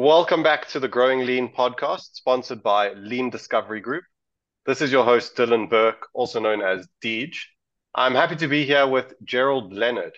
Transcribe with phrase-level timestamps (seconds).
[0.00, 4.04] Welcome back to the Growing Lean podcast, sponsored by Lean Discovery Group.
[4.64, 7.34] This is your host, Dylan Burke, also known as Deej.
[7.96, 10.12] I'm happy to be here with Gerald Leonard,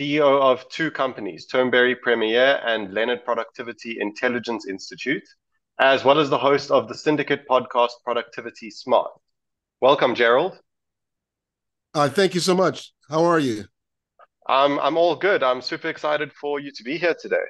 [0.00, 5.28] CEO of two companies, Turnberry Premier and Leonard Productivity Intelligence Institute,
[5.78, 9.10] as well as the host of the syndicate podcast Productivity Smart.
[9.82, 10.58] Welcome, Gerald.
[11.92, 12.94] Uh, thank you so much.
[13.10, 13.64] How are you?
[14.48, 15.42] Um, I'm all good.
[15.42, 17.44] I'm super excited for you to be here today.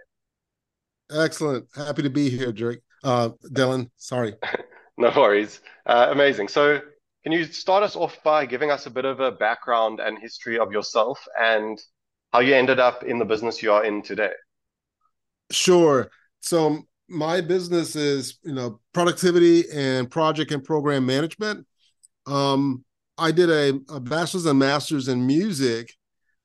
[1.10, 1.66] Excellent.
[1.74, 2.80] Happy to be here, Drake.
[3.02, 4.34] Uh, Dylan, sorry.
[4.98, 5.60] no worries.
[5.86, 6.48] Uh, amazing.
[6.48, 6.80] So,
[7.24, 10.58] can you start us off by giving us a bit of a background and history
[10.58, 11.78] of yourself and
[12.32, 14.32] how you ended up in the business you are in today?
[15.50, 16.10] Sure.
[16.40, 21.66] So, my business is, you know, productivity and project and program management.
[22.26, 22.84] Um,
[23.16, 25.94] I did a, a bachelor's and master's in music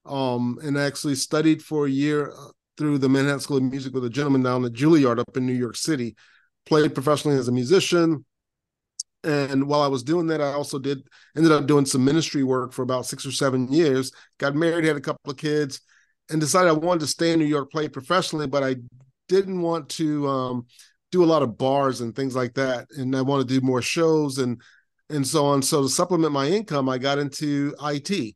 [0.06, 4.06] um, and actually studied for a year uh, through the Manhattan School of Music with
[4.06, 6.16] a gentleman down at Juilliard up in New York City.
[6.66, 8.26] Played professionally as a musician,
[9.24, 12.74] and while I was doing that, I also did ended up doing some ministry work
[12.74, 14.12] for about six or seven years.
[14.38, 15.82] Got married, had a couple of kids,
[16.30, 18.76] and decided I wanted to stay in New York, play professionally, but I
[19.30, 20.66] didn't want to um,
[21.12, 23.82] do a lot of bars and things like that, and I wanted to do more
[23.82, 24.62] shows and
[25.10, 25.62] and so on.
[25.62, 28.36] So to supplement my income, I got into IT,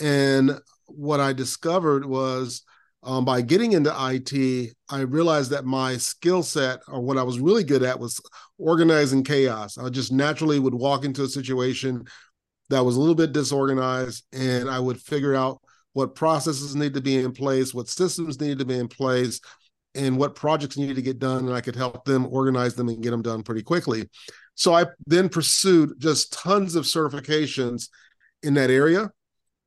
[0.00, 2.62] and what I discovered was
[3.02, 7.38] um, by getting into IT, I realized that my skill set or what I was
[7.38, 8.20] really good at was
[8.58, 9.78] organizing chaos.
[9.78, 12.04] I just naturally would walk into a situation
[12.68, 15.60] that was a little bit disorganized and I would figure out
[15.92, 19.40] what processes need to be in place, what systems need to be in place,
[19.94, 21.46] and what projects needed to get done.
[21.46, 24.08] And I could help them organize them and get them done pretty quickly.
[24.54, 27.88] So I then pursued just tons of certifications
[28.42, 29.10] in that area.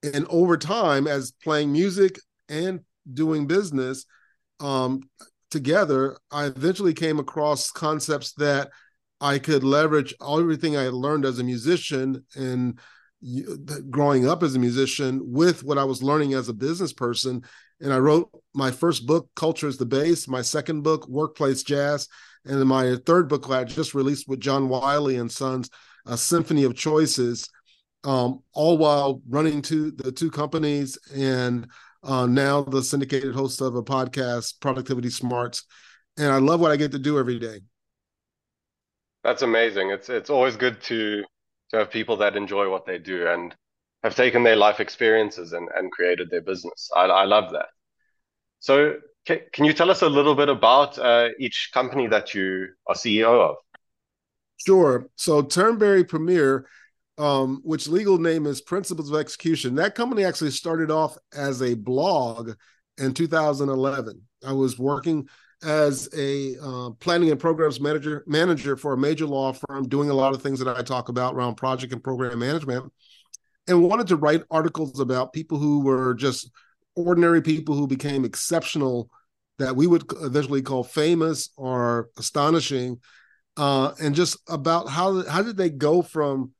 [0.03, 2.81] And over time, as playing music and
[3.11, 4.05] doing business
[4.59, 5.01] um,
[5.51, 8.69] together, I eventually came across concepts that
[9.21, 12.79] I could leverage everything I had learned as a musician and
[13.89, 17.41] growing up as a musician with what I was learning as a business person.
[17.79, 22.07] And I wrote my first book, Culture is the Bass, my second book, Workplace Jazz,
[22.45, 25.69] and then my third book I just released with John Wiley and Sons,
[26.05, 27.49] A Symphony of Choices,
[28.03, 31.67] um, all while running to the two companies and
[32.03, 35.63] uh, now the syndicated host of a podcast, Productivity Smarts,
[36.17, 37.61] and I love what I get to do every day.
[39.23, 39.89] That's amazing.
[39.89, 41.23] It's it's always good to
[41.71, 43.55] to have people that enjoy what they do and
[44.03, 46.89] have taken their life experiences and, and created their business.
[46.95, 47.67] I, I love that.
[48.59, 52.67] So, can, can you tell us a little bit about uh, each company that you
[52.85, 53.55] are CEO of?
[54.65, 55.07] Sure.
[55.15, 56.67] So, Turnberry Premier
[57.17, 59.75] um, which legal name is Principles of Execution.
[59.75, 62.53] That company actually started off as a blog
[62.97, 64.21] in 2011.
[64.45, 65.27] I was working
[65.63, 70.13] as a uh, planning and programs manager manager for a major law firm, doing a
[70.13, 72.91] lot of things that I talk about around project and program management,
[73.67, 76.51] and wanted to write articles about people who were just
[76.95, 79.09] ordinary people who became exceptional
[79.59, 82.99] that we would eventually call famous or astonishing
[83.57, 86.51] uh, and just about how how did they go from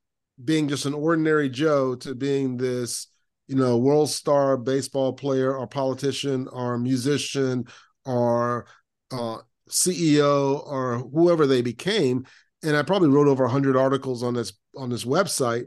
[0.42, 3.08] being just an ordinary Joe to being this,
[3.46, 7.66] you know, world star baseball player or politician or musician
[8.04, 8.66] or
[9.12, 12.26] uh, CEO or whoever they became.
[12.62, 15.64] And I probably wrote over 100 articles on this on this website.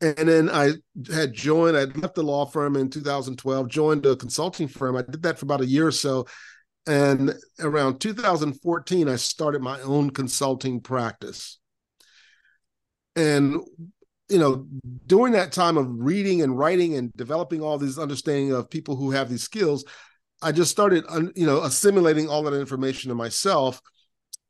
[0.00, 0.72] And then I
[1.12, 4.96] had joined, I left the law firm in 2012, joined a consulting firm.
[4.96, 6.26] I did that for about a year or so.
[6.86, 11.58] And around 2014, I started my own consulting practice
[13.16, 13.60] and
[14.28, 14.66] you know
[15.06, 19.10] during that time of reading and writing and developing all these understanding of people who
[19.10, 19.84] have these skills
[20.42, 21.04] i just started
[21.34, 23.80] you know assimilating all that information to myself.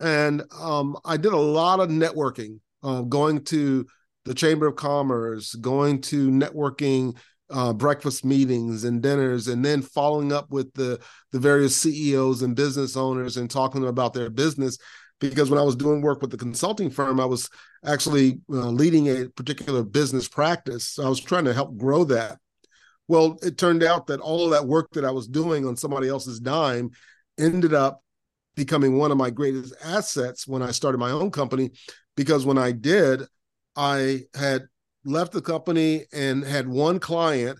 [0.00, 3.86] And um, i did a lot of networking uh, going to
[4.24, 7.16] the chamber of commerce going to networking
[7.50, 10.98] uh, breakfast meetings and dinners and then following up with the
[11.32, 14.78] the various ceos and business owners and talking about their business
[15.28, 17.48] because when I was doing work with the consulting firm, I was
[17.84, 20.88] actually uh, leading a particular business practice.
[20.90, 22.38] So I was trying to help grow that.
[23.08, 26.08] Well, it turned out that all of that work that I was doing on somebody
[26.08, 26.90] else's dime
[27.38, 28.02] ended up
[28.54, 31.70] becoming one of my greatest assets when I started my own company.
[32.16, 33.22] Because when I did,
[33.76, 34.66] I had
[35.04, 37.58] left the company and had one client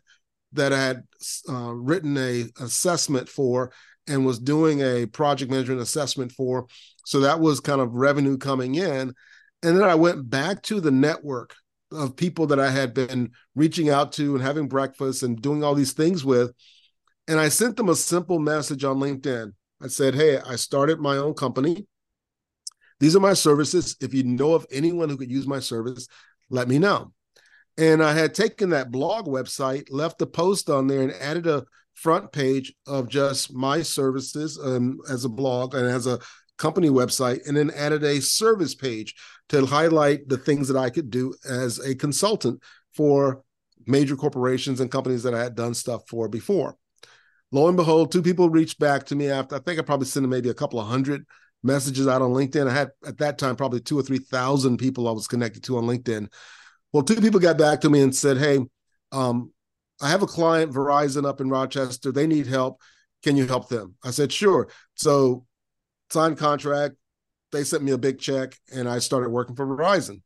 [0.52, 1.02] that I had
[1.48, 3.72] uh, written a assessment for
[4.06, 6.66] and was doing a project management assessment for.
[7.06, 9.14] So that was kind of revenue coming in.
[9.62, 11.54] And then I went back to the network
[11.90, 15.74] of people that I had been reaching out to and having breakfast and doing all
[15.74, 16.52] these things with.
[17.28, 19.52] And I sent them a simple message on LinkedIn.
[19.82, 21.86] I said, Hey, I started my own company.
[23.00, 23.96] These are my services.
[24.00, 26.06] If you know of anyone who could use my service,
[26.50, 27.12] let me know.
[27.76, 31.64] And I had taken that blog website, left a post on there, and added a
[31.94, 36.18] front page of just my services um, as a blog and as a
[36.58, 39.14] company website, and then added a service page
[39.48, 42.62] to highlight the things that I could do as a consultant
[42.94, 43.42] for
[43.86, 46.76] major corporations and companies that I had done stuff for before.
[47.50, 50.24] Lo and behold, two people reached back to me after I think I probably sent
[50.24, 51.24] them maybe a couple of hundred
[51.62, 52.68] messages out on LinkedIn.
[52.68, 55.78] I had at that time probably two or three thousand people I was connected to
[55.78, 56.32] on LinkedIn.
[56.92, 58.60] Well, two people got back to me and said, "Hey,
[59.12, 59.52] um,
[60.04, 62.12] I have a client, Verizon, up in Rochester.
[62.12, 62.80] They need help.
[63.22, 65.46] Can you help them?" I said, "Sure." So,
[66.10, 66.96] signed contract.
[67.52, 70.20] They sent me a big check, and I started working for Verizon.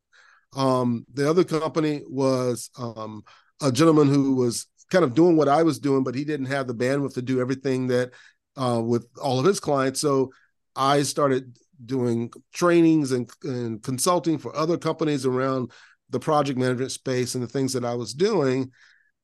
[0.57, 3.23] Um, the other company was um,
[3.63, 6.67] a gentleman who was kind of doing what I was doing, but he didn't have
[6.67, 8.13] the bandwidth to do everything that
[8.57, 10.01] uh, with all of his clients.
[10.01, 10.33] So
[10.75, 15.71] I started doing trainings and, and consulting for other companies around
[16.11, 18.73] the project management space and the things that I was doing.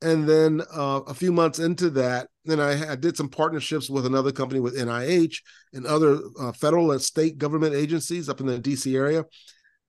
[0.04, 4.04] And then uh, a few months into that, then I, I, did some partnerships with
[4.04, 5.36] another company with NIH
[5.72, 9.24] and other uh, federal and state government agencies up in the DC area.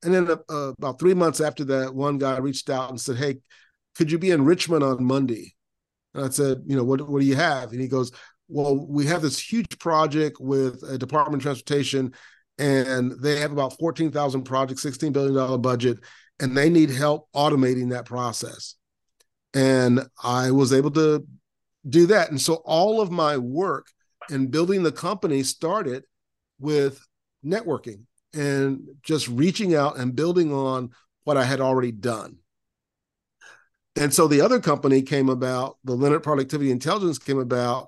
[0.04, 3.40] And then uh, about three months after that, one guy reached out and said, Hey,
[3.96, 5.54] could you be in Richmond on Monday?
[6.14, 7.74] And I said, You know, what, what do you have?
[7.74, 8.12] And he goes,
[8.48, 12.14] Well, we have this huge project with a Department of Transportation,
[12.58, 16.00] and they have about 14,000 projects, $16 billion budget
[16.40, 18.76] and they need help automating that process.
[19.56, 21.26] And I was able to
[21.88, 22.30] do that.
[22.30, 23.88] And so all of my work
[24.30, 26.04] in building the company started
[26.60, 27.04] with
[27.44, 28.02] networking
[28.34, 30.92] and just reaching out and building on
[31.24, 32.38] what I had already done.
[33.96, 37.88] And so the other company came about, the Leonard Productivity Intelligence came about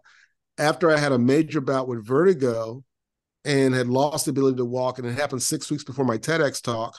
[0.58, 2.84] after I had a major bout with vertigo
[3.44, 5.00] and had lost the ability to walk.
[5.00, 6.98] And it happened six weeks before my TEDx talk.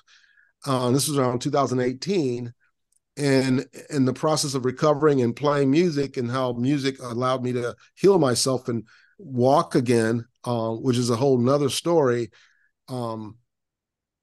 [0.66, 2.52] Uh, this was around 2018.
[3.18, 7.74] And in the process of recovering and playing music, and how music allowed me to
[7.96, 8.86] heal myself and
[9.18, 12.30] walk again, uh, which is a whole nother story.
[12.88, 13.36] Um,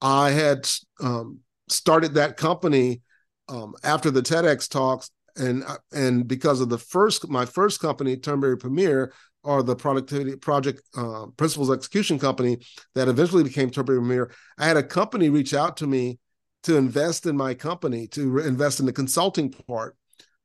[0.02, 0.68] I had
[1.02, 3.02] um, started that company
[3.50, 8.58] um, after the TEDx talks, and and because of the first my first company, Turnberry
[8.58, 9.14] Premier,
[9.44, 12.58] or the productivity project uh, principles execution company
[12.96, 14.32] that eventually became Turnberry Premier.
[14.58, 16.20] I had a company reach out to me
[16.66, 19.96] to invest in my company, to invest in the consulting part.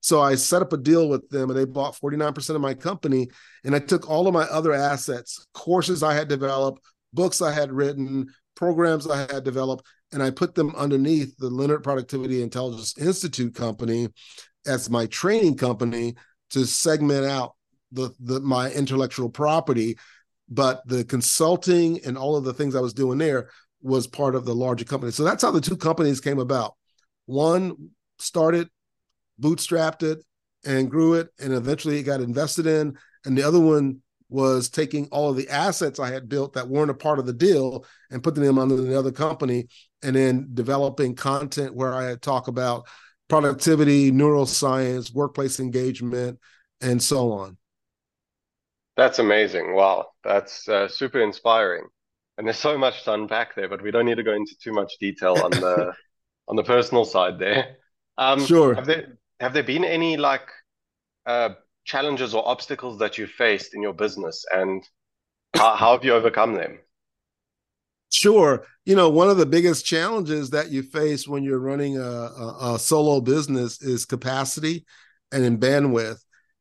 [0.01, 3.29] So I set up a deal with them and they bought 49% of my company.
[3.65, 6.83] And I took all of my other assets, courses I had developed,
[7.13, 11.83] books I had written, programs I had developed, and I put them underneath the Leonard
[11.83, 14.09] Productivity Intelligence Institute company
[14.67, 16.17] as my training company
[16.51, 17.55] to segment out
[17.93, 19.97] the, the my intellectual property.
[20.51, 23.49] But the consulting and all of the things I was doing there
[23.83, 25.13] was part of the larger company.
[25.13, 26.75] So that's how the two companies came about.
[27.27, 28.69] One started,
[29.41, 30.25] bootstrapped it,
[30.65, 32.97] and grew it, and eventually it got invested in.
[33.25, 36.91] And the other one was taking all of the assets I had built that weren't
[36.91, 39.69] a part of the deal and putting them under the other company,
[40.03, 42.87] and then developing content where I talk about
[43.29, 46.39] productivity, neuroscience, workplace engagement,
[46.81, 47.57] and so on.
[48.97, 49.75] That's amazing.
[49.75, 50.07] Wow.
[50.25, 51.85] That's uh, super inspiring
[52.41, 54.73] and there's so much to unpack there, but we don't need to go into too
[54.73, 55.93] much detail on the
[56.49, 57.77] on the personal side there.
[58.17, 58.75] Um, sure.
[58.75, 60.49] Have there have there been any like
[61.27, 61.51] uh,
[61.85, 64.83] challenges or obstacles that you faced in your business, and
[65.55, 66.79] how, how have you overcome them?
[68.11, 68.65] Sure.
[68.87, 72.75] You know, one of the biggest challenges that you face when you're running a, a,
[72.75, 74.87] a solo business is capacity
[75.31, 76.21] and in bandwidth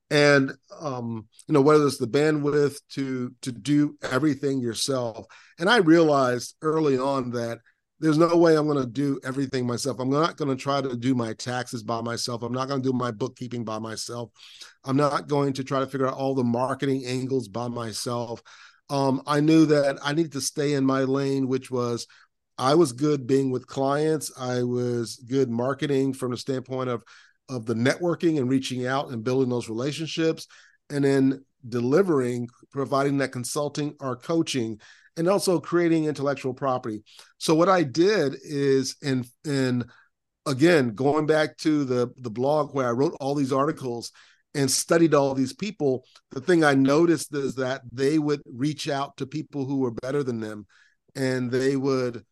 [0.10, 5.26] and um, you know whether it's the bandwidth to to do everything yourself.
[5.60, 7.60] And i realized early on that
[8.00, 10.00] there's no way i'm going to do everything myself.
[10.00, 12.44] I'm not going to try to do my taxes by myself.
[12.44, 14.32] I'm not going to do my bookkeeping by myself.
[14.86, 18.42] I'm not going to try to figure out all the marketing angles by myself.
[18.90, 22.08] Um, i knew that i needed to stay in my lane which was
[22.58, 24.32] i was good being with clients.
[24.38, 27.04] I was good marketing from the standpoint of
[27.50, 30.48] of the networking and reaching out and building those relationships
[30.90, 34.80] and then delivering providing that consulting or coaching
[35.18, 37.04] and also creating intellectual property.
[37.38, 39.86] So what i did is in in
[40.46, 44.12] again going back to the the blog where i wrote all these articles
[44.56, 49.18] and studied all these people the thing i noticed is that they would reach out
[49.18, 50.66] to people who were better than them
[51.16, 52.24] and they would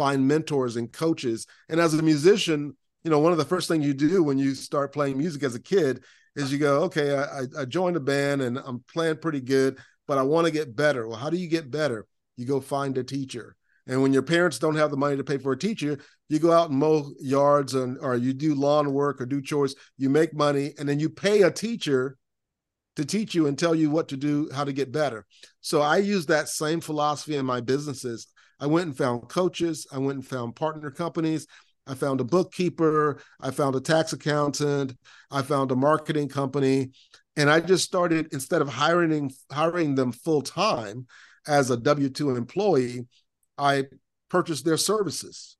[0.00, 1.46] find mentors and coaches.
[1.68, 4.54] And as a musician you know, one of the first things you do when you
[4.54, 6.04] start playing music as a kid
[6.36, 10.18] is you go, okay, I, I joined a band and I'm playing pretty good, but
[10.18, 11.08] I want to get better.
[11.08, 12.06] Well, how do you get better?
[12.36, 13.56] You go find a teacher.
[13.86, 16.52] And when your parents don't have the money to pay for a teacher, you go
[16.52, 20.32] out and mow yards and or you do lawn work or do chores, you make
[20.32, 22.16] money, and then you pay a teacher
[22.96, 25.26] to teach you and tell you what to do, how to get better.
[25.60, 28.28] So I use that same philosophy in my businesses.
[28.60, 31.46] I went and found coaches, I went and found partner companies.
[31.90, 34.96] I found a bookkeeper, I found a tax accountant,
[35.30, 36.92] I found a marketing company,
[37.36, 41.06] and I just started instead of hiring hiring them full time
[41.48, 43.08] as a W two employee,
[43.58, 43.86] I
[44.28, 45.56] purchased their services.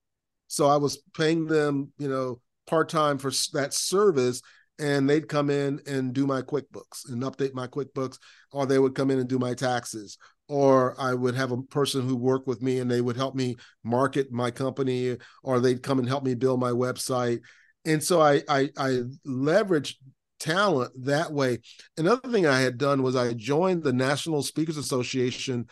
[0.46, 4.40] So I was paying them, you know, part time for that service,
[4.78, 8.18] and they'd come in and do my QuickBooks and update my QuickBooks,
[8.52, 10.16] or they would come in and do my taxes,
[10.50, 13.56] or I would have a person who worked with me and they would help me
[13.84, 17.40] market my company, or they'd come and help me build my website.
[17.84, 19.94] And so I I, I leveraged
[20.40, 21.60] talent that way.
[21.96, 25.66] Another thing I had done was I joined the National Speakers Association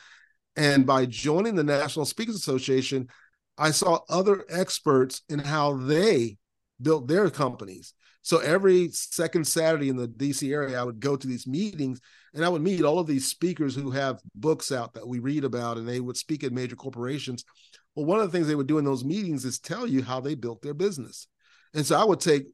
[0.59, 3.09] and by joining the National Speakers Association,
[3.57, 6.37] I saw other experts in how they
[6.83, 7.95] built their companies.
[8.23, 12.01] So every second Saturday in the DC area, I would go to these meetings
[12.35, 15.45] and I would meet all of these speakers who have books out that we read
[15.45, 17.45] about and they would speak at major corporations.
[17.95, 20.21] Well, one of the things they would do in those meetings is tell you how
[20.21, 21.27] they built their business.
[21.75, 22.47] And so I would take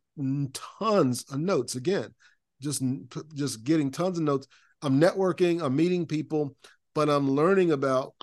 [0.79, 2.15] tons of notes again,
[2.61, 2.83] just
[3.35, 4.47] just getting tons of notes.
[4.83, 6.57] I'm networking, I'm meeting people,
[6.95, 8.15] but I'm learning about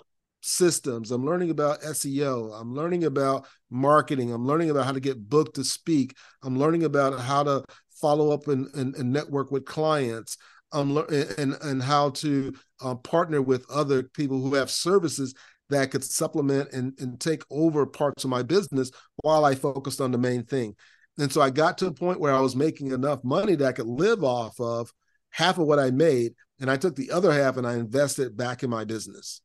[0.42, 1.10] systems.
[1.10, 2.52] I'm learning about SEO.
[2.58, 4.32] I'm learning about marketing.
[4.32, 6.16] I'm learning about how to get booked to speak.
[6.42, 7.64] I'm learning about how to
[8.00, 10.36] follow up and, and, and network with clients.
[10.74, 10.96] Um,
[11.36, 15.34] and and how to uh, partner with other people who have services
[15.68, 20.12] that could supplement and, and take over parts of my business while I focused on
[20.12, 20.74] the main thing.
[21.18, 23.72] And so I got to a point where I was making enough money that I
[23.72, 24.90] could live off of
[25.30, 28.62] half of what I made and I took the other half and I invested back
[28.62, 29.40] in my business.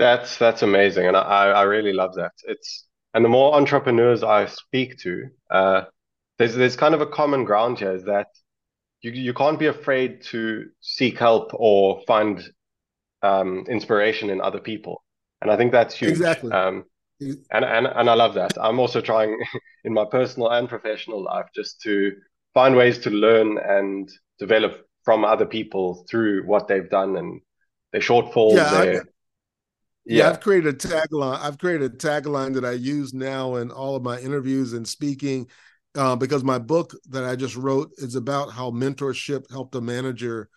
[0.00, 2.32] That's that's amazing, and I I really love that.
[2.44, 5.82] It's and the more entrepreneurs I speak to, uh,
[6.38, 8.28] there's there's kind of a common ground here is that
[9.02, 12.42] you you can't be afraid to seek help or find
[13.22, 15.04] um, inspiration in other people,
[15.42, 16.12] and I think that's huge.
[16.12, 16.50] Exactly.
[16.50, 16.86] Um,
[17.20, 18.56] and and and I love that.
[18.58, 19.38] I'm also trying
[19.84, 22.12] in my personal and professional life just to
[22.54, 27.42] find ways to learn and develop from other people through what they've done and
[27.92, 28.56] their shortfalls.
[28.56, 29.04] Yeah, their, I,
[30.04, 30.24] yeah.
[30.24, 31.38] yeah, I've created a tagline.
[31.40, 35.48] I've created a tagline that I use now in all of my interviews and speaking,
[35.94, 40.48] uh, because my book that I just wrote is about how mentorship helped a manager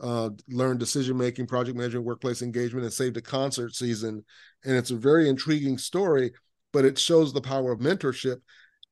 [0.00, 4.24] uh, learn decision making, project management, workplace engagement, and saved a concert season.
[4.64, 6.32] And it's a very intriguing story,
[6.72, 8.36] but it shows the power of mentorship.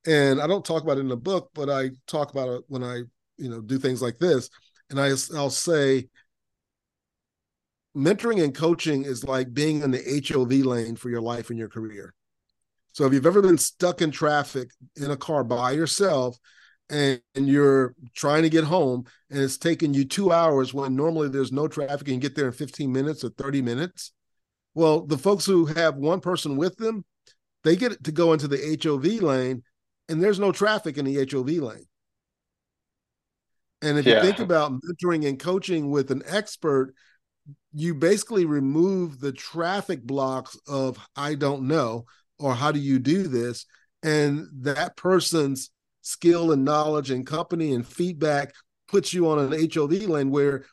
[0.06, 2.82] And I don't talk about it in the book, but I talk about it when
[2.82, 3.02] I,
[3.36, 4.48] you know, do things like this
[4.90, 6.08] and I, I'll say
[7.96, 11.68] mentoring and coaching is like being in the HOV lane for your life and your
[11.68, 12.14] career.
[12.92, 16.36] So if you've ever been stuck in traffic in a car by yourself
[16.88, 21.28] and, and you're trying to get home and it's taking you two hours when normally
[21.28, 24.12] there's no traffic and you get there in 15 minutes or 30 minutes.
[24.74, 27.04] Well, the folks who have one person with them,
[27.62, 29.62] they get to go into the HOV lane
[30.08, 31.86] and there's no traffic in the HOV lane.
[33.82, 34.16] And if yeah.
[34.16, 36.94] you think about mentoring and coaching with an expert,
[37.72, 42.06] you basically remove the traffic blocks of I don't know
[42.38, 43.66] or how do you do this
[44.02, 45.70] and that person's
[46.02, 48.52] skill and knowledge and company and feedback
[48.88, 50.64] puts you on an HOV lane where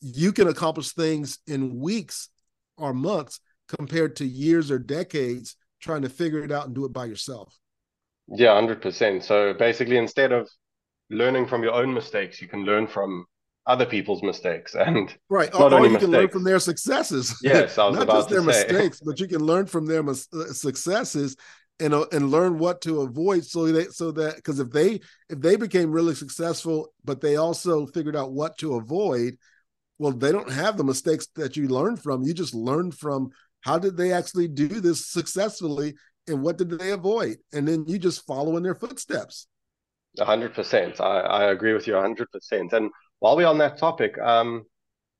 [0.00, 2.28] you can accomplish things in weeks
[2.76, 6.92] or months compared to years or decades trying to figure it out and do it
[6.92, 7.54] by yourself.
[8.28, 9.22] Yeah, 100%.
[9.22, 10.48] So basically instead of
[11.10, 13.26] learning from your own mistakes, you can learn from
[13.66, 15.98] other people's mistakes and right or, or you mistakes.
[15.98, 18.46] can learn from their successes yes I was not just their say.
[18.46, 21.36] mistakes but you can learn from their mis- uh, successes
[21.80, 25.40] and uh, and learn what to avoid so they so that because if they if
[25.40, 29.36] they became really successful but they also figured out what to avoid
[29.98, 33.30] well they don't have the mistakes that you learned from you just learned from
[33.62, 35.94] how did they actually do this successfully
[36.28, 39.48] and what did they avoid and then you just follow in their footsteps
[40.20, 41.00] hundred percent.
[41.00, 42.72] I, I agree with you hundred percent.
[42.72, 44.64] And while we're on that topic, um,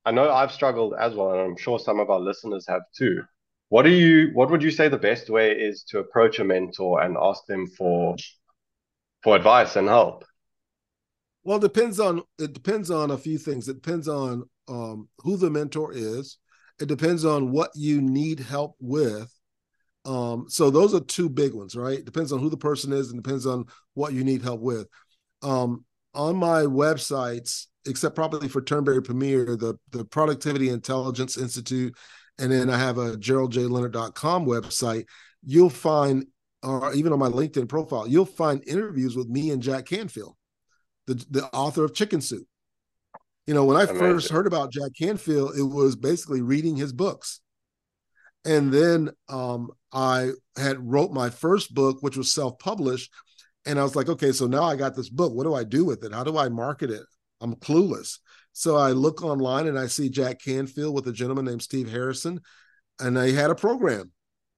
[0.05, 3.23] I know I've struggled as well, and I'm sure some of our listeners have too.
[3.69, 7.01] What do you what would you say the best way is to approach a mentor
[7.01, 8.15] and ask them for
[9.23, 10.23] for advice and help?
[11.43, 13.67] Well, it depends on it depends on a few things.
[13.67, 16.37] It depends on um, who the mentor is.
[16.79, 19.33] It depends on what you need help with,
[20.07, 22.03] um, so those are two big ones, right?
[22.03, 24.87] Depends on who the person is and depends on what you need help with.
[25.41, 31.95] Um, on my websites except probably for Turnberry Premier, the the Productivity Intelligence Institute,
[32.37, 35.05] and then I have a geraldjleonard.com website.
[35.43, 36.25] You'll find,
[36.63, 40.35] or even on my LinkedIn profile, you'll find interviews with me and Jack Canfield,
[41.07, 42.45] the the author of Chicken Soup.
[43.45, 43.99] You know, when I Amazing.
[43.99, 47.39] first heard about Jack Canfield, it was basically reading his books.
[48.43, 53.11] And then um, I had wrote my first book, which was self-published,
[53.65, 55.33] and I was like, okay, so now I got this book.
[55.33, 56.13] What do I do with it?
[56.13, 57.03] How do I market it?
[57.41, 58.19] I'm clueless.
[58.53, 62.41] So I look online and I see Jack Canfield with a gentleman named Steve Harrison,
[62.99, 64.11] and they had a program,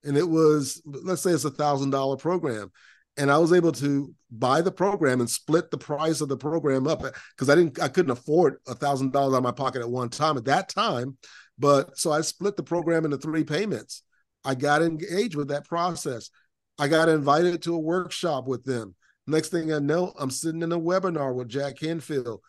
[0.04, 2.72] and it was let's say it's a thousand dollar program,
[3.18, 6.88] and I was able to buy the program and split the price of the program
[6.88, 9.82] up eh, because I didn't I couldn't afford a thousand dollars out of my pocket
[9.82, 11.18] at one time at that time,
[11.58, 14.04] but so I split the program into three payments.
[14.46, 16.30] I got engaged with that process.
[16.78, 18.96] I got invited to a workshop with them.
[19.28, 22.40] Next thing I know, I'm sitting in a webinar with Jack Canfield.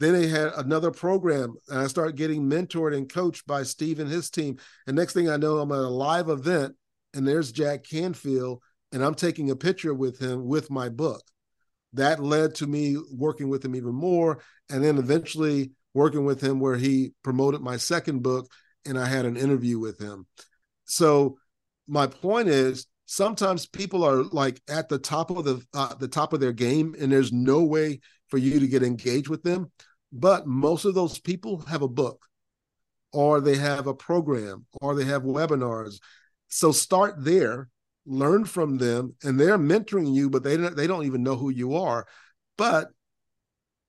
[0.00, 4.10] Then they had another program, and I start getting mentored and coached by Steve and
[4.10, 4.56] his team.
[4.86, 6.74] And next thing I know, I'm at a live event,
[7.12, 11.22] and there's Jack Canfield, and I'm taking a picture with him with my book.
[11.92, 14.40] That led to me working with him even more,
[14.70, 18.50] and then eventually working with him where he promoted my second book,
[18.86, 20.26] and I had an interview with him.
[20.86, 21.36] So
[21.86, 26.32] my point is, sometimes people are like at the top of the uh, the top
[26.32, 29.68] of their game and there's no way for you to get engaged with them
[30.12, 32.26] but most of those people have a book
[33.12, 36.00] or they have a program or they have webinars
[36.48, 37.68] so start there
[38.06, 41.50] learn from them and they're mentoring you but they don't they don't even know who
[41.50, 42.06] you are
[42.56, 42.88] but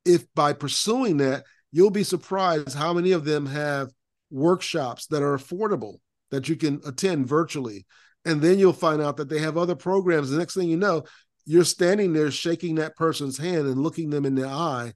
[0.05, 3.89] if by pursuing that you'll be surprised how many of them have
[4.29, 5.97] workshops that are affordable
[6.29, 7.85] that you can attend virtually
[8.25, 10.29] and then you'll find out that they have other programs.
[10.29, 11.03] The next thing you know,
[11.45, 14.93] you're standing there shaking that person's hand and looking them in the eye.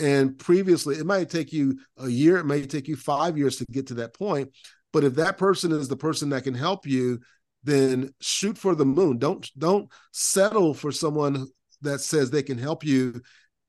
[0.00, 3.66] And previously, it might take you a year, it may take you five years to
[3.66, 4.50] get to that point.
[4.92, 7.20] But if that person is the person that can help you,
[7.62, 9.18] then shoot for the moon.
[9.18, 11.46] Don't don't settle for someone
[11.82, 13.20] that says they can help you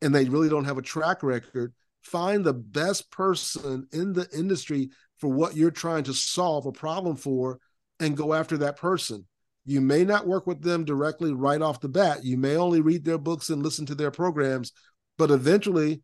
[0.02, 1.74] and they really don't have a track record.
[2.02, 7.16] Find the best person in the industry for what you're trying to solve a problem
[7.16, 7.60] for
[8.00, 9.26] and go after that person.
[9.66, 12.24] You may not work with them directly right off the bat.
[12.24, 14.72] You may only read their books and listen to their programs,
[15.18, 16.02] but eventually,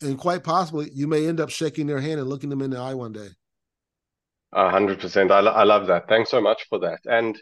[0.00, 2.78] and quite possibly, you may end up shaking their hand and looking them in the
[2.78, 3.28] eye one day.
[4.52, 5.30] A hundred percent.
[5.30, 6.08] I, I love that.
[6.08, 7.00] Thanks so much for that.
[7.04, 7.36] And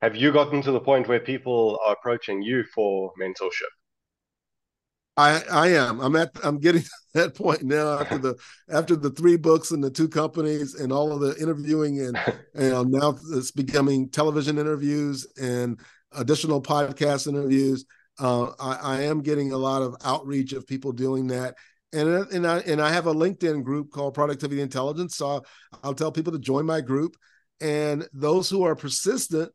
[0.00, 3.72] have you gotten to the point where people are approaching you for mentorship?
[5.16, 6.00] I I am.
[6.00, 6.30] I'm at.
[6.44, 8.36] I'm getting to that point now after the
[8.70, 12.18] after the three books and the two companies and all of the interviewing and
[12.54, 15.80] and now it's becoming television interviews and
[16.12, 17.84] additional podcast interviews.
[18.20, 21.56] Uh, I, I am getting a lot of outreach of people doing that,
[21.92, 25.16] and and I and I have a LinkedIn group called Productivity Intelligence.
[25.16, 25.46] So I'll,
[25.82, 27.16] I'll tell people to join my group,
[27.60, 29.50] and those who are persistent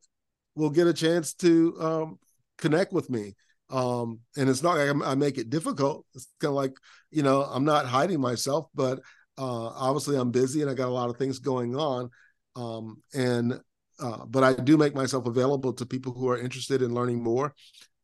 [0.56, 2.18] will get a chance to um,
[2.58, 3.34] connect with me.
[3.70, 6.04] Um and it's not like i make it difficult.
[6.14, 6.76] It's kind of like
[7.10, 8.98] you know i'm not hiding myself but
[9.38, 12.10] uh obviously i'm busy and i got a lot of things going on.
[12.56, 13.58] Um and
[14.00, 17.54] uh but i do make myself available to people who are interested in learning more.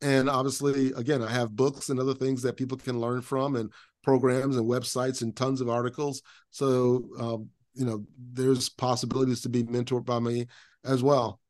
[0.01, 3.71] And obviously again i have books and other things that people can learn from and
[4.03, 9.63] programs and websites and tons of articles so um you know there's possibilities to be
[9.63, 10.47] mentored by me
[10.83, 11.41] as well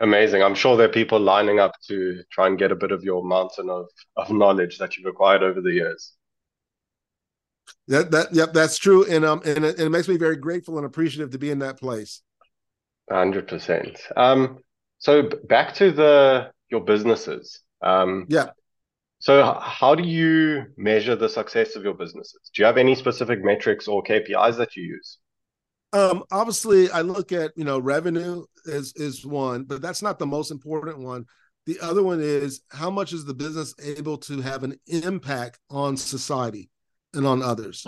[0.00, 0.42] Amazing.
[0.42, 3.24] I'm sure there are people lining up to try and get a bit of your
[3.24, 3.86] mountain of,
[4.16, 6.12] of knowledge that you've acquired over the years.
[7.88, 9.04] That that yep, that's true.
[9.10, 11.58] And um and it, and it makes me very grateful and appreciative to be in
[11.60, 12.22] that place.
[13.10, 13.98] Hundred percent.
[14.16, 14.58] Um
[14.98, 17.60] so back to the your businesses.
[17.82, 18.50] Um yeah.
[19.20, 22.50] So how do you measure the success of your businesses?
[22.54, 25.18] Do you have any specific metrics or KPIs that you use?
[25.92, 30.26] Um, obviously, I look at you know revenue is is one, but that's not the
[30.26, 31.24] most important one.
[31.66, 35.96] The other one is how much is the business able to have an impact on
[35.96, 36.70] society
[37.14, 37.86] and on others,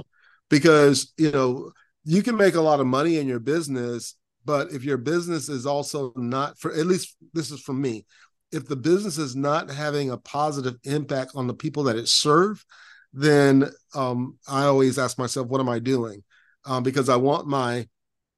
[0.48, 1.72] because you know
[2.04, 5.66] you can make a lot of money in your business, but if your business is
[5.66, 8.06] also not for at least this is for me,
[8.52, 12.64] if the business is not having a positive impact on the people that it serve,
[13.12, 16.22] then um, I always ask myself, what am I doing?
[16.64, 17.86] um, because I want my,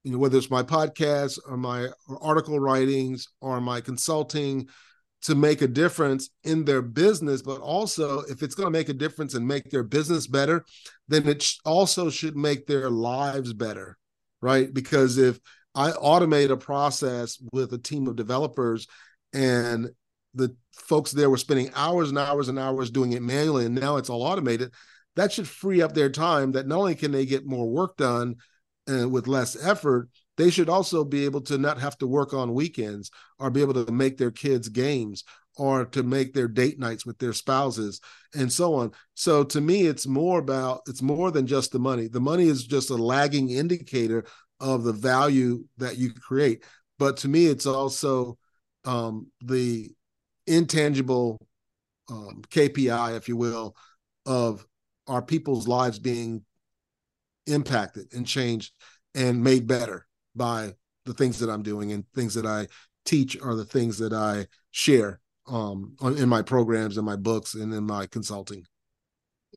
[0.04, 1.88] you know, whether it's my podcast or my
[2.20, 4.68] article writings or my consulting
[5.22, 8.94] to make a difference in their business, but also if it's going to make a
[8.94, 10.64] difference and make their business better,
[11.06, 13.96] then it also should make their lives better,
[14.40, 14.74] right?
[14.74, 15.38] Because if
[15.74, 18.88] I automate a process with a team of developers
[19.32, 19.90] and
[20.34, 23.96] the folks there were spending hours and hours and hours doing it manually, and now
[23.96, 24.72] it's all automated,
[25.16, 28.36] that should free up their time that not only can they get more work done
[28.86, 32.32] and uh, with less effort, they should also be able to not have to work
[32.32, 35.24] on weekends or be able to make their kids games
[35.56, 38.00] or to make their date nights with their spouses
[38.34, 38.90] and so on.
[39.14, 42.08] So to me, it's more about it's more than just the money.
[42.08, 44.24] The money is just a lagging indicator
[44.60, 46.64] of the value that you create.
[46.98, 48.38] But to me, it's also
[48.84, 49.90] um, the
[50.46, 51.38] intangible
[52.10, 53.76] um, KPI, if you will,
[54.26, 54.66] of
[55.06, 56.44] our people's lives being
[57.46, 58.72] impacted and changed
[59.14, 60.72] and made better by
[61.04, 62.68] the things that I'm doing and things that I
[63.04, 67.74] teach are the things that I share um, in my programs and my books and
[67.74, 68.64] in my consulting.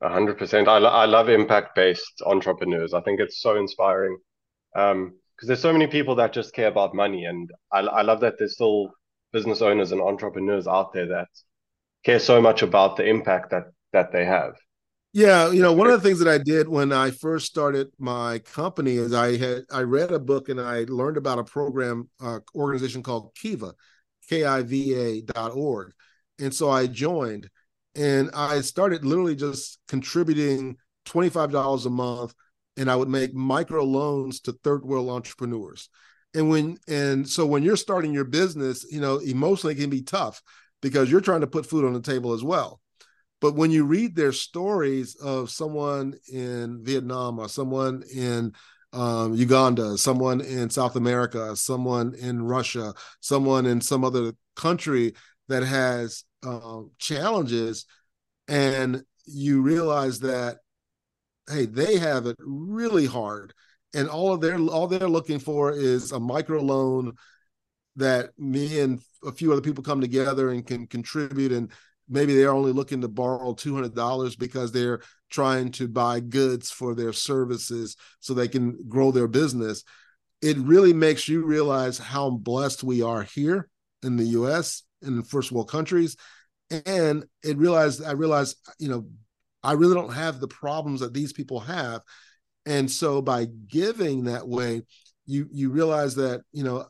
[0.01, 0.67] A hundred percent.
[0.67, 2.93] I, lo- I love impact based entrepreneurs.
[2.93, 4.17] I think it's so inspiring
[4.73, 8.19] because um, there's so many people that just care about money, and I, I love
[8.19, 8.91] that there's still
[9.35, 11.27] business owners and entrepreneurs out there that
[12.05, 14.53] care so much about the impact that that they have.
[15.11, 18.39] Yeah, you know, one of the things that I did when I first started my
[18.39, 22.39] company is I had I read a book and I learned about a program uh,
[22.55, 23.73] organization called Kiva,
[24.29, 25.91] K-I-V-A dot org,
[26.39, 27.49] and so I joined,
[27.93, 32.33] and I started literally just contributing twenty five dollars a month,
[32.77, 35.89] and I would make micro loans to third world entrepreneurs,
[36.35, 40.01] and when and so when you're starting your business, you know, emotionally it can be
[40.01, 40.41] tough
[40.81, 42.79] because you're trying to put food on the table as well.
[43.41, 48.53] But when you read their stories of someone in Vietnam or someone in
[48.93, 55.13] um, Uganda, someone in South America, someone in Russia, someone in some other country
[55.47, 57.85] that has uh, challenges,
[58.47, 60.57] and you realize that
[61.49, 63.53] hey, they have it really hard,
[63.95, 67.13] and all of their all they're looking for is a micro loan
[67.95, 71.53] that me and a few other people come together and can contribute.
[71.53, 71.71] And
[72.10, 77.13] maybe they're only looking to borrow $200 because they're trying to buy goods for their
[77.13, 79.84] services so they can grow their business.
[80.41, 83.69] It really makes you realize how blessed we are here
[84.03, 86.17] in the US in first world countries.
[86.86, 89.08] And it realized I realized you know
[89.63, 92.01] I really don't have the problems that these people have
[92.65, 94.82] and so by giving that way
[95.25, 96.86] you you realize that you know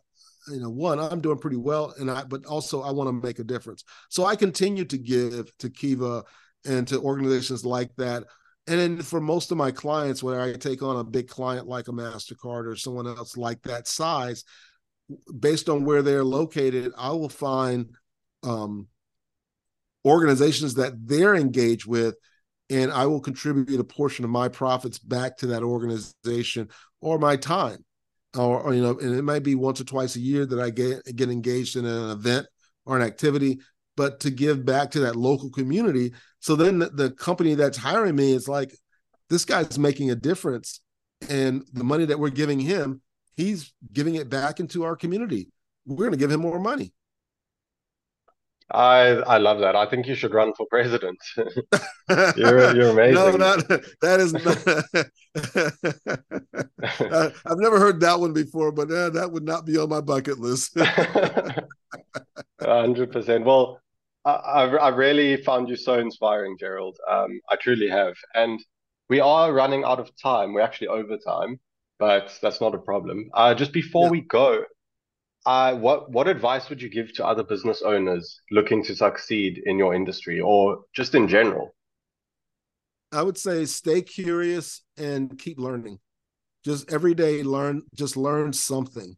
[0.48, 3.40] you know one i'm doing pretty well and i but also i want to make
[3.40, 3.84] a difference.
[4.10, 6.24] So i continue to give to kiva
[6.66, 8.24] and to organizations like that.
[8.68, 11.88] And then for most of my clients where i take on a big client like
[11.88, 14.44] a mastercard or someone else like that size
[15.40, 17.92] based on where they're located i will find
[18.44, 18.88] um,
[20.04, 22.16] organizations that they're engaged with
[22.70, 26.68] and i will contribute a portion of my profits back to that organization
[27.02, 27.84] or my time
[28.38, 30.70] or, or, you know, and it might be once or twice a year that I
[30.70, 32.48] get get engaged in an event
[32.86, 33.60] or an activity,
[33.96, 36.14] but to give back to that local community.
[36.40, 38.76] So then the, the company that's hiring me is like,
[39.30, 40.82] this guy's making a difference,
[41.30, 43.02] and the money that we're giving him,
[43.36, 45.50] he's giving it back into our community.
[45.86, 46.94] We're going to give him more money.
[48.72, 49.76] I I love that.
[49.76, 51.20] I think you should run for president.
[52.36, 53.14] you're you're amazing.
[53.14, 53.68] No, not
[54.02, 54.34] that is.
[54.34, 54.58] Not,
[57.12, 60.02] uh, I've never heard that one before, but uh, that would not be on my
[60.02, 60.76] bucket list.
[62.60, 63.46] Hundred percent.
[63.46, 63.80] Well,
[64.26, 66.98] I, I really found you so inspiring, Gerald.
[67.10, 68.60] Um, I truly have, and
[69.10, 70.54] we are running out of time.
[70.54, 71.60] We're actually over time,
[72.00, 73.30] but that's not a problem.
[73.36, 74.12] Uh, just before yeah.
[74.12, 74.64] we go,
[75.46, 79.78] uh, what what advice would you give to other business owners looking to succeed in
[79.78, 81.76] your industry or just in general?
[83.12, 86.00] I would say stay curious and keep learning.
[86.64, 89.16] Just every day learn just learn something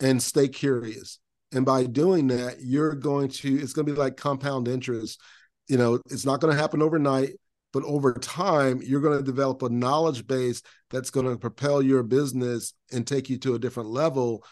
[0.00, 1.18] and stay curious.
[1.52, 5.20] And by doing that, you're going to it's going to be like compound interest.
[5.68, 7.30] You know, it's not going to happen overnight,
[7.72, 12.02] but over time, you're going to develop a knowledge base that's going to propel your
[12.02, 14.44] business and take you to a different level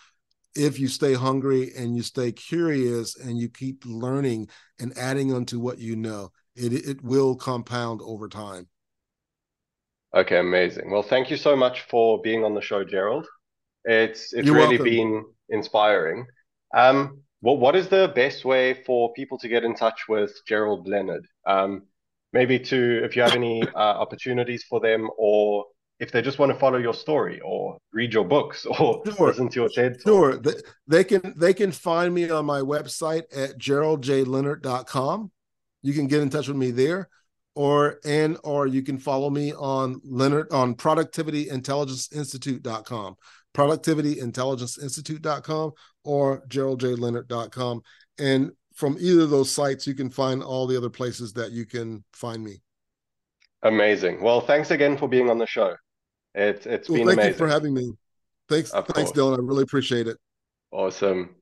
[0.54, 5.58] if you stay hungry and you stay curious and you keep learning and adding onto
[5.60, 8.68] what you know, it it will compound over time.
[10.14, 10.90] Okay, amazing.
[10.90, 13.26] Well, thank you so much for being on the show, Gerald.
[13.84, 14.84] It's it's You're really welcome.
[14.84, 16.26] been inspiring.
[16.74, 20.88] Um, what what is the best way for people to get in touch with Gerald
[20.88, 21.26] Leonard?
[21.46, 21.82] Um,
[22.32, 25.64] maybe to if you have any uh, opportunities for them or
[26.00, 29.28] if they just want to follow your story or read your books or sure.
[29.28, 30.02] listen to your TED talk.
[30.02, 30.36] Sure.
[30.38, 30.54] They,
[30.88, 35.30] they can they can find me on my website at geraldjleonard.com.
[35.82, 37.10] You can get in touch with me there
[37.54, 43.16] or and or you can follow me on Leonard on productivityintelligenceinstitute.com.
[43.54, 45.72] Productivityintelligenceinstitute.com
[46.04, 47.82] or geraldjleonard.com.
[48.18, 51.66] And from either of those sites, you can find all the other places that you
[51.66, 52.62] can find me.
[53.62, 54.22] Amazing.
[54.22, 55.76] Well, thanks again for being on the show.
[56.34, 57.32] It's it's well, been thank amazing.
[57.32, 57.92] you for having me.
[58.48, 59.18] Thanks, Of thanks, course.
[59.18, 59.38] Dylan.
[59.38, 60.16] I really appreciate it.
[60.72, 61.39] Awesome.